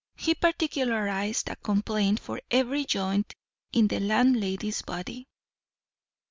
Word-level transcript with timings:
He 0.15 0.33
particularised 0.33 1.47
a 1.51 1.55
complaint 1.57 2.19
for 2.21 2.41
every 2.49 2.85
joint 2.85 3.35
in 3.71 3.87
the 3.87 3.99
landlady's 3.99 4.81
body. 4.81 5.27